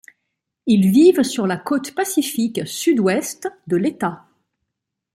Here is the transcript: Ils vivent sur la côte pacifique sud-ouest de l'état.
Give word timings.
Ils 0.65 0.89
vivent 0.89 1.21
sur 1.21 1.45
la 1.45 1.57
côte 1.57 1.93
pacifique 1.93 2.61
sud-ouest 2.67 3.47
de 3.67 3.77
l'état. 3.77 4.25